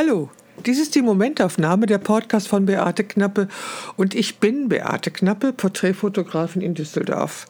[0.00, 0.30] Hallo,
[0.64, 3.48] dies ist die Momentaufnahme der Podcast von Beate Knappe
[3.96, 7.46] und ich bin Beate Knappe, Porträtfotografin in Düsseldorf.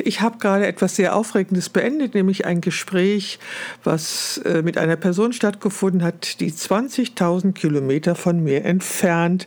[0.00, 3.38] Ich habe gerade etwas sehr Aufregendes beendet, nämlich ein Gespräch,
[3.84, 9.46] was äh, mit einer Person stattgefunden hat, die 20.000 Kilometer von mir entfernt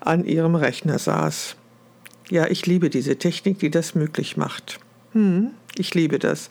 [0.00, 1.54] an ihrem Rechner saß.
[2.28, 4.80] Ja, ich liebe diese Technik, die das möglich macht.
[5.12, 6.48] Hm, ich liebe das.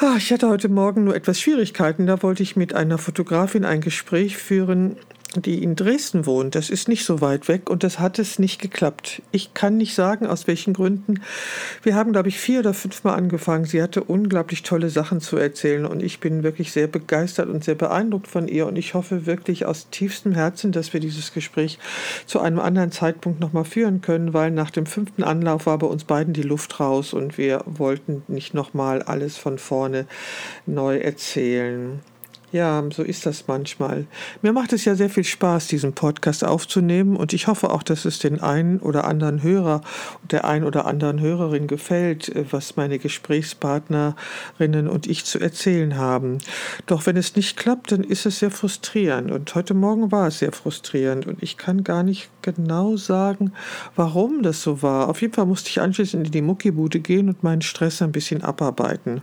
[0.00, 2.06] Ah, ich hatte heute Morgen nur etwas Schwierigkeiten.
[2.06, 4.94] Da wollte ich mit einer Fotografin ein Gespräch führen,
[5.36, 6.54] die in Dresden wohnt.
[6.54, 9.22] Das ist nicht so weit weg und das hat es nicht geklappt.
[9.30, 11.20] Ich kann nicht sagen, aus welchen Gründen.
[11.82, 13.66] Wir haben, glaube ich, vier oder fünf Mal angefangen.
[13.66, 17.74] Sie hatte unglaublich tolle Sachen zu erzählen und ich bin wirklich sehr begeistert und sehr
[17.74, 21.78] beeindruckt von ihr und ich hoffe wirklich aus tiefstem Herzen, dass wir dieses Gespräch
[22.24, 26.04] zu einem anderen Zeitpunkt nochmal führen können, weil nach dem fünften Anlauf war bei uns
[26.04, 30.06] beiden die Luft raus und wir wollten nicht nochmal alles von vorne
[30.66, 32.00] neu erzählen.
[32.50, 34.06] Ja, so ist das manchmal.
[34.40, 38.06] Mir macht es ja sehr viel Spaß, diesen Podcast aufzunehmen und ich hoffe auch, dass
[38.06, 39.82] es den einen oder anderen Hörer
[40.22, 45.98] und der einen oder anderen Hörerin gefällt, äh, was meine Gesprächspartnerinnen und ich zu erzählen
[45.98, 46.38] haben.
[46.86, 50.38] Doch wenn es nicht klappt, dann ist es sehr frustrierend und heute Morgen war es
[50.38, 53.52] sehr frustrierend und ich kann gar nicht genau sagen,
[53.94, 55.10] warum das so war.
[55.10, 58.42] Auf jeden Fall musste ich anschließend in die Muckibude gehen und meinen Stress ein bisschen
[58.42, 59.20] abarbeiten.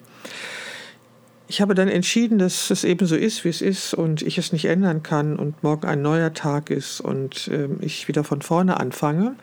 [1.47, 4.51] Ich habe dann entschieden, dass es eben so ist, wie es ist und ich es
[4.51, 8.79] nicht ändern kann und morgen ein neuer Tag ist und äh, ich wieder von vorne
[8.79, 9.35] anfange.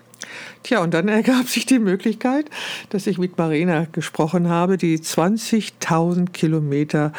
[0.62, 2.47] Tja, und dann ergab sich die Möglichkeit,
[2.91, 7.12] dass ich mit Marina gesprochen habe, die 20.000 Kilometer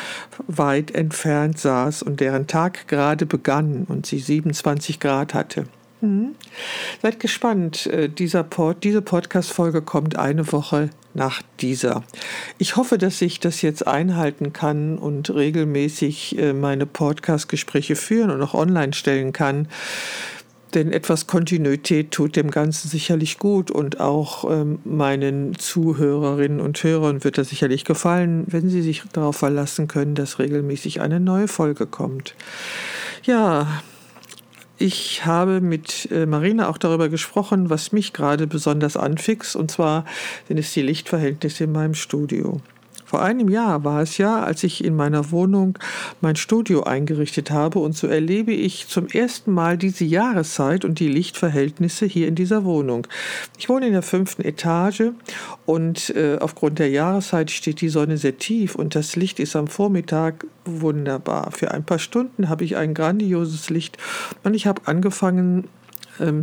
[0.47, 5.65] weit entfernt saß und deren Tag gerade begann und sie 27 Grad hatte.
[6.03, 6.35] Mhm.
[7.01, 7.87] Seid gespannt.
[7.87, 12.03] Äh, dieser Pod, diese Podcast-Folge kommt eine Woche nach dieser.
[12.57, 18.41] Ich hoffe, dass ich das jetzt einhalten kann und regelmäßig äh, meine Podcast-Gespräche führen und
[18.41, 19.69] auch online stellen kann.
[20.73, 27.23] Denn etwas Kontinuität tut dem Ganzen sicherlich gut und auch ähm, meinen Zuhörerinnen und Hörern
[27.23, 31.85] wird das sicherlich gefallen, wenn sie sich darauf verlassen können, dass regelmäßig eine neue Folge
[31.85, 32.35] kommt.
[33.23, 33.83] Ja,
[34.77, 40.05] ich habe mit äh, Marina auch darüber gesprochen, was mich gerade besonders anfixt, und zwar
[40.47, 42.59] sind es die Lichtverhältnisse in meinem Studio.
[43.13, 45.77] Vor einem Jahr war es ja, als ich in meiner Wohnung
[46.21, 51.09] mein Studio eingerichtet habe und so erlebe ich zum ersten Mal diese Jahreszeit und die
[51.09, 53.05] Lichtverhältnisse hier in dieser Wohnung.
[53.59, 55.11] Ich wohne in der fünften Etage
[55.67, 59.67] und äh, aufgrund der Jahreszeit steht die Sonne sehr tief und das Licht ist am
[59.67, 61.51] Vormittag wunderbar.
[61.51, 63.99] Für ein paar Stunden habe ich ein grandioses Licht
[64.43, 65.67] und ich habe angefangen,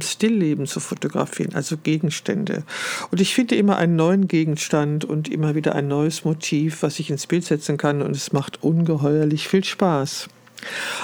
[0.03, 2.65] Stillleben zu fotografieren, also Gegenstände.
[3.11, 7.11] Und ich finde immer einen neuen Gegenstand und immer wieder ein neues Motiv, was ich
[7.11, 10.29] ins Bild setzen kann und es macht ungeheuerlich viel Spaß.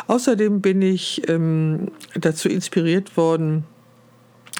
[0.07, 3.65] Außerdem bin ich ähm, dazu inspiriert worden,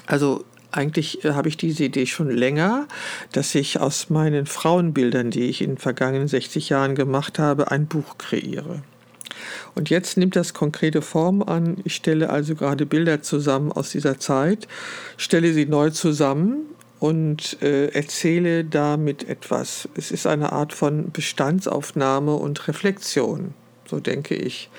[0.07, 2.87] also eigentlich äh, habe ich diese Idee schon länger,
[3.33, 7.87] dass ich aus meinen Frauenbildern, die ich in den vergangenen 60 Jahren gemacht habe, ein
[7.87, 8.83] Buch kreiere.
[9.75, 11.79] Und jetzt nimmt das konkrete Form an.
[11.85, 14.69] Ich stelle also gerade Bilder zusammen aus dieser Zeit,
[15.17, 16.67] stelle sie neu zusammen
[16.99, 19.89] und äh, erzähle damit etwas.
[19.97, 23.55] Es ist eine Art von Bestandsaufnahme und Reflexion,
[23.87, 24.71] so denke ich.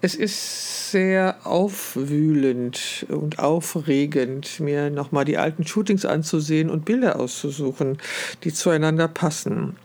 [0.00, 7.96] Es ist sehr aufwühlend und aufregend, mir nochmal die alten Shootings anzusehen und Bilder auszusuchen,
[8.42, 9.76] die zueinander passen.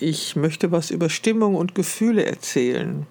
[0.00, 3.06] Ich möchte was über Stimmung und Gefühle erzählen.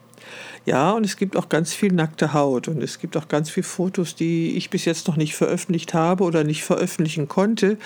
[0.66, 3.64] Ja, und es gibt auch ganz viel nackte Haut und es gibt auch ganz viele
[3.64, 7.78] Fotos, die ich bis jetzt noch nicht veröffentlicht habe oder nicht veröffentlichen konnte,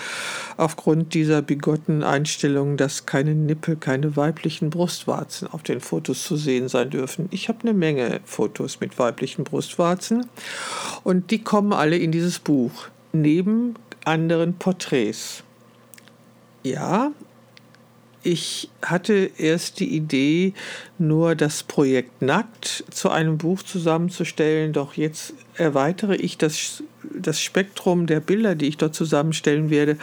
[0.57, 6.69] aufgrund dieser bigotten Einstellung, dass keine Nippel, keine weiblichen Brustwarzen auf den Fotos zu sehen
[6.69, 7.27] sein dürfen.
[7.29, 10.25] Ich habe eine Menge Fotos mit weiblichen Brustwarzen
[11.03, 13.75] und die kommen alle in dieses Buch, neben
[14.05, 15.43] anderen Porträts.
[16.63, 17.11] Ja,
[18.23, 20.53] ich hatte erst die Idee,
[20.97, 28.07] nur das Projekt Nackt zu einem Buch zusammenzustellen, doch jetzt erweitere ich das, das Spektrum
[28.07, 29.97] der Bilder, die ich dort zusammenstellen werde,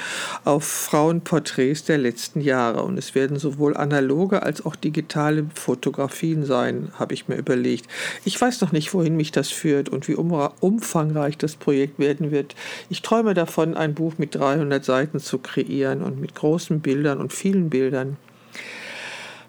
[0.45, 2.83] auf Frauenporträts der letzten Jahre.
[2.83, 7.87] Und es werden sowohl analoge als auch digitale Fotografien sein, habe ich mir überlegt.
[8.25, 12.55] Ich weiß noch nicht, wohin mich das führt und wie umfangreich das Projekt werden wird.
[12.91, 17.33] Ich träume davon, ein Buch mit 300 Seiten zu kreieren und mit großen Bildern und
[17.33, 18.17] vielen Bildern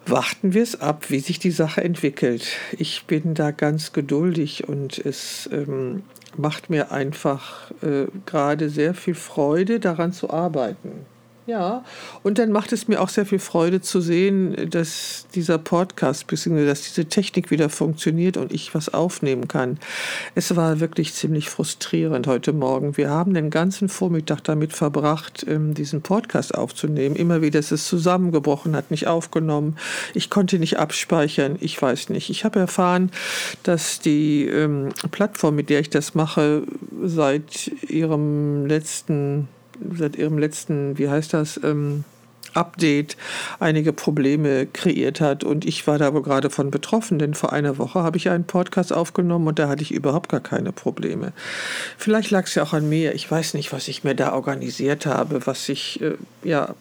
[0.10, 2.48] warten wir es ab, wie sich die Sache entwickelt.
[2.78, 6.04] Ich bin da ganz geduldig und es ähm,
[6.38, 11.06] macht mir einfach äh, gerade sehr viel Freude, daran zu arbeiten.
[11.50, 11.84] Ja,
[12.22, 16.68] und dann macht es mir auch sehr viel Freude zu sehen, dass dieser Podcast, beziehungsweise
[16.68, 19.80] dass diese Technik wieder funktioniert und ich was aufnehmen kann.
[20.36, 22.98] Es war wirklich ziemlich frustrierend heute Morgen.
[22.98, 27.16] Wir haben den ganzen Vormittag damit verbracht, ähm, diesen Podcast aufzunehmen.
[27.16, 29.76] Immer wieder ist es zusammengebrochen, hat nicht aufgenommen.
[30.14, 31.58] Ich konnte nicht abspeichern.
[31.62, 32.30] Ich weiß nicht.
[32.30, 33.10] Ich habe erfahren,
[33.64, 36.62] dass die ähm, Plattform, mit der ich das mache,
[37.02, 39.48] seit ihrem letzten
[39.98, 42.04] seit ihrem letzten, wie heißt das, ähm,
[42.54, 43.18] Update
[43.60, 45.44] einige Probleme kreiert hat.
[45.44, 48.46] Und ich war da wohl gerade von betroffen, denn vor einer Woche habe ich einen
[48.46, 51.34] Podcast aufgenommen und da hatte ich überhaupt gar keine Probleme.
[51.98, 53.14] Vielleicht lag es ja auch an mir.
[53.14, 56.74] Ich weiß nicht, was ich mir da organisiert habe, was ich, äh, ja.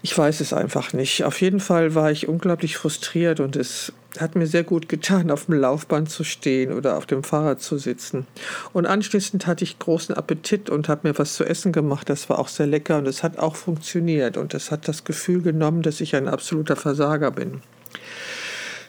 [0.00, 1.24] Ich weiß es einfach nicht.
[1.24, 5.46] Auf jeden Fall war ich unglaublich frustriert und es hat mir sehr gut getan, auf
[5.46, 8.26] dem Laufband zu stehen oder auf dem Fahrrad zu sitzen.
[8.72, 12.08] Und anschließend hatte ich großen Appetit und habe mir was zu essen gemacht.
[12.08, 15.42] Das war auch sehr lecker und es hat auch funktioniert und es hat das Gefühl
[15.42, 17.60] genommen, dass ich ein absoluter Versager bin.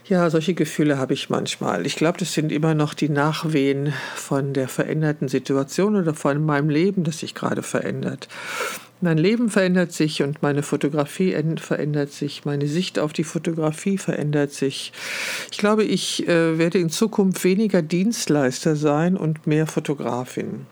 [0.10, 1.86] Ja, solche Gefühle habe ich manchmal.
[1.86, 6.70] Ich glaube, das sind immer noch die Nachwehen von der veränderten Situation oder von meinem
[6.70, 8.28] Leben, das sich gerade verändert.
[9.02, 14.52] Mein Leben verändert sich und meine Fotografie verändert sich, meine Sicht auf die Fotografie verändert
[14.52, 14.92] sich.
[15.52, 20.66] Ich glaube, ich äh, werde in Zukunft weniger Dienstleister sein und mehr Fotografin.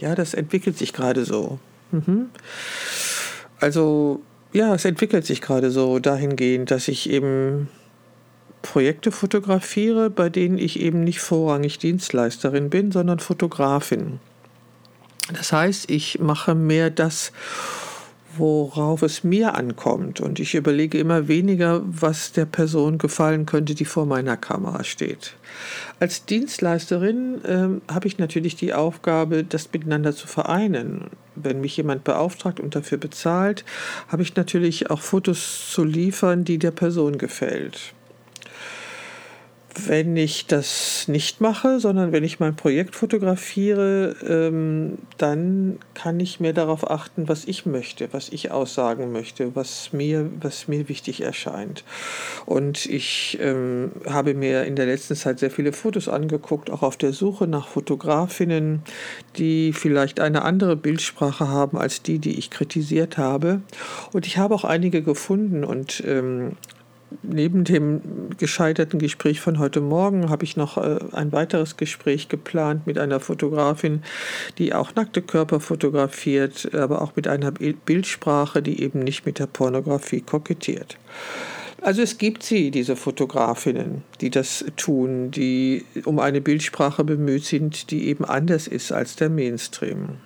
[0.00, 1.58] Ja, das entwickelt sich gerade so.
[1.90, 2.26] Mhm.
[3.58, 4.22] Also
[4.52, 7.68] ja, es entwickelt sich gerade so dahingehend, dass ich eben
[8.62, 14.20] Projekte fotografiere, bei denen ich eben nicht vorrangig Dienstleisterin bin, sondern Fotografin.
[15.38, 17.30] Das heißt, ich mache mehr das,
[18.36, 20.20] worauf es mir ankommt.
[20.20, 25.34] Und ich überlege immer weniger, was der Person gefallen könnte, die vor meiner Kamera steht.
[26.00, 31.10] Als Dienstleisterin äh, habe ich natürlich die Aufgabe, das miteinander zu vereinen.
[31.36, 33.64] Wenn mich jemand beauftragt und dafür bezahlt,
[34.08, 37.94] habe ich natürlich auch Fotos zu liefern, die der Person gefällt.
[39.86, 46.40] Wenn ich das nicht mache, sondern wenn ich mein Projekt fotografiere, ähm, dann kann ich
[46.40, 51.20] mehr darauf achten, was ich möchte, was ich aussagen möchte, was mir, was mir wichtig
[51.20, 51.84] erscheint.
[52.46, 56.96] Und ich ähm, habe mir in der letzten Zeit sehr viele Fotos angeguckt, auch auf
[56.96, 58.82] der Suche nach Fotografinnen,
[59.36, 63.60] die vielleicht eine andere Bildsprache haben als die, die ich kritisiert habe.
[64.12, 66.56] Und ich habe auch einige gefunden und ähm,
[67.22, 68.00] neben dem
[68.38, 73.20] gescheiterten Gespräch von heute Morgen habe ich noch äh, ein weiteres Gespräch geplant mit einer
[73.20, 74.02] Fotografin,
[74.58, 79.46] die auch nackte Körper fotografiert, aber auch mit einer Bildsprache, die eben nicht mit der
[79.46, 80.98] Pornografie kokettiert.
[81.80, 87.90] Also es gibt sie, diese Fotografinnen, die das tun, die um eine Bildsprache bemüht sind,
[87.90, 90.18] die eben anders ist als der Mainstream.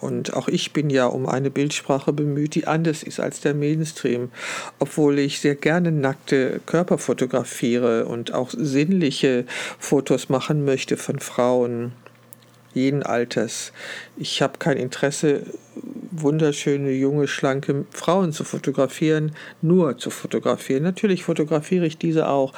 [0.00, 4.30] Und auch ich bin ja um eine Bildsprache bemüht, die anders ist als der Mainstream,
[4.78, 9.44] obwohl ich sehr gerne nackte Körper fotografiere und auch sinnliche
[9.78, 11.92] Fotos machen möchte von Frauen
[12.74, 13.72] jeden Alters.
[14.16, 15.42] Ich habe kein Interesse
[16.22, 19.32] wunderschöne, junge, schlanke Frauen zu fotografieren,
[19.62, 20.82] nur zu fotografieren.
[20.82, 22.52] Natürlich fotografiere ich diese auch,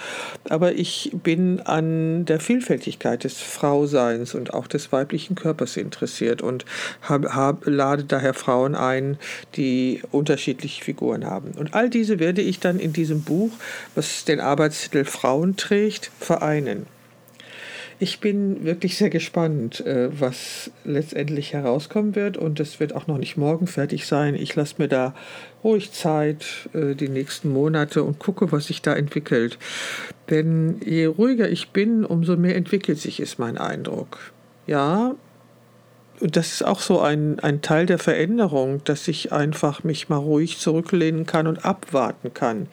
[0.49, 6.64] aber ich bin an der Vielfältigkeit des Frauseins und auch des weiblichen Körpers interessiert und
[7.02, 9.19] hab, hab, lade daher Frauen ein,
[9.56, 11.52] die unterschiedliche Figuren haben.
[11.52, 13.50] Und all diese werde ich dann in diesem Buch,
[13.94, 16.87] was den Arbeitstitel Frauen trägt, vereinen.
[18.00, 23.19] Ich bin wirklich sehr gespannt, äh, was letztendlich herauskommen wird und es wird auch noch
[23.19, 24.37] nicht morgen fertig sein.
[24.37, 25.14] Ich lasse mir da
[25.64, 29.59] ruhig Zeit, äh, die nächsten Monate und gucke, was sich da entwickelt.
[30.31, 34.33] Denn je ruhiger ich bin, umso mehr entwickelt sich, ist mein Eindruck.
[34.69, 35.17] Ja,
[36.20, 40.58] das ist auch so ein, ein Teil der Veränderung, dass ich einfach mich mal ruhig
[40.58, 42.68] zurücklehnen kann und abwarten kann.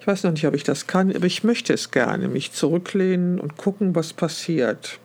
[0.00, 3.40] Ich weiß noch nicht, ob ich das kann, aber ich möchte es gerne, mich zurücklehnen
[3.40, 4.98] und gucken, was passiert.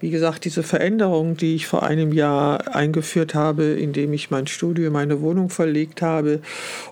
[0.00, 4.90] Wie gesagt, diese Veränderung, die ich vor einem Jahr eingeführt habe, indem ich mein Studio,
[4.90, 6.40] meine Wohnung verlegt habe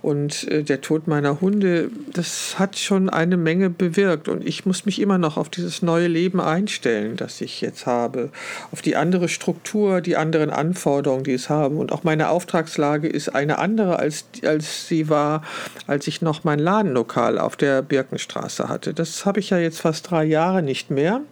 [0.01, 4.87] und äh, der Tod meiner Hunde, das hat schon eine Menge bewirkt und ich muss
[4.87, 8.31] mich immer noch auf dieses neue Leben einstellen, das ich jetzt habe,
[8.71, 13.35] auf die andere Struktur, die anderen Anforderungen, die es haben und auch meine Auftragslage ist
[13.35, 15.43] eine andere als, als sie war,
[15.87, 18.95] als ich noch mein Ladenlokal auf der Birkenstraße hatte.
[18.95, 21.23] Das habe ich ja jetzt fast drei Jahre nicht mehr.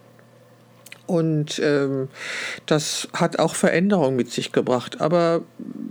[1.11, 2.07] Und ähm,
[2.67, 5.01] das hat auch Veränderungen mit sich gebracht.
[5.01, 5.41] Aber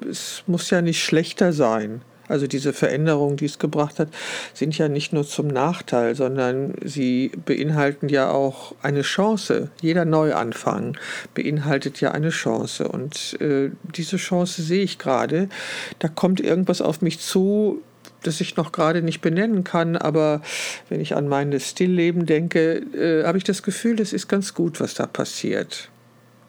[0.08, 2.00] es muss ja nicht schlechter sein.
[2.26, 4.08] Also diese Veränderungen, die es gebracht hat,
[4.54, 9.70] sind ja nicht nur zum Nachteil, sondern sie beinhalten ja auch eine Chance.
[9.82, 10.96] Jeder Neuanfang
[11.34, 12.88] beinhaltet ja eine Chance.
[12.88, 15.50] Und äh, diese Chance sehe ich gerade.
[15.98, 17.82] Da kommt irgendwas auf mich zu,
[18.22, 20.42] das ich noch gerade nicht benennen kann, aber
[20.88, 24.80] wenn ich an mein Stillleben denke, äh, habe ich das Gefühl, das ist ganz gut,
[24.80, 25.88] was da passiert.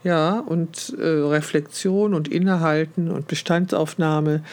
[0.03, 4.43] Ja, und äh, Reflexion und Innehalten und Bestandsaufnahme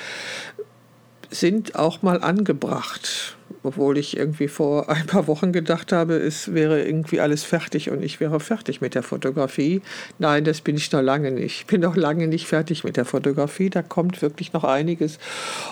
[1.30, 3.37] sind auch mal angebracht.
[3.62, 8.02] Obwohl ich irgendwie vor ein paar Wochen gedacht habe, es wäre irgendwie alles fertig und
[8.02, 9.82] ich wäre fertig mit der Fotografie.
[10.18, 11.60] Nein, das bin ich noch lange nicht.
[11.60, 13.70] Ich bin noch lange nicht fertig mit der Fotografie.
[13.70, 15.18] Da kommt wirklich noch einiges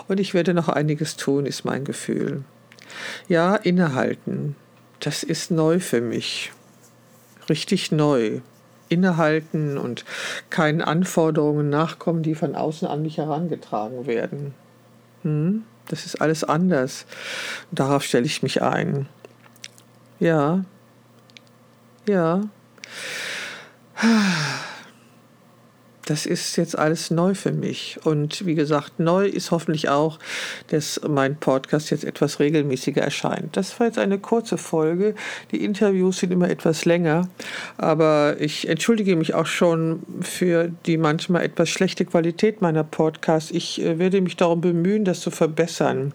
[0.08, 2.44] und ich werde noch einiges tun, ist mein Gefühl.
[3.28, 4.56] Ja, innehalten.
[5.00, 6.52] Das ist neu für mich.
[7.48, 8.40] Richtig neu
[8.88, 10.04] innehalten und
[10.50, 14.54] keinen Anforderungen nachkommen, die von außen an mich herangetragen werden.
[15.26, 15.64] Hm?
[15.88, 17.04] Das ist alles anders.
[17.72, 19.08] Darauf stelle ich mich ein.
[20.20, 20.64] Ja.
[22.08, 22.42] Ja
[26.06, 27.98] das ist jetzt alles neu für mich.
[28.04, 30.18] Und wie gesagt, neu ist hoffentlich auch,
[30.68, 33.56] dass mein Podcast jetzt etwas regelmäßiger erscheint.
[33.56, 35.14] Das war jetzt eine kurze Folge.
[35.50, 37.28] Die Interviews sind immer etwas länger,
[37.76, 43.50] aber ich entschuldige mich auch schon für die manchmal etwas schlechte Qualität meiner Podcasts.
[43.50, 46.14] Ich äh, werde mich darum bemühen, das zu verbessern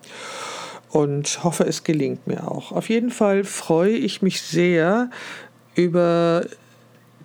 [0.89, 2.71] und hoffe, es gelingt mir auch.
[2.71, 5.10] Auf jeden Fall freue ich mich sehr
[5.75, 6.45] über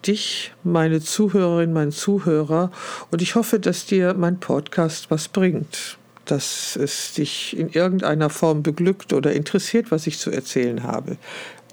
[0.02, 2.70] dich, meine Zuhörerin, mein Zuhörer.
[3.10, 8.62] Und ich hoffe, dass dir mein Podcast was bringt, dass es dich in irgendeiner Form
[8.62, 11.16] beglückt oder interessiert, was ich zu erzählen habe.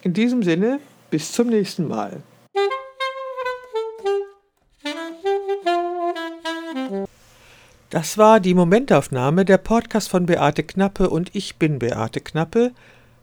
[0.01, 2.23] In diesem Sinne, bis zum nächsten Mal.
[7.89, 12.71] Das war die Momentaufnahme, der Podcast von Beate Knappe und ich bin Beate Knappe,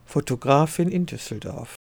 [0.06, 1.79] Fotografin in Düsseldorf.